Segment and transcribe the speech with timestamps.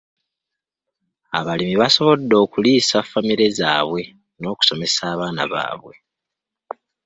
[1.37, 4.01] Abalimi basobodde okuliisa famire zaabwe
[4.39, 5.93] n'okusomesa abaana baabwe.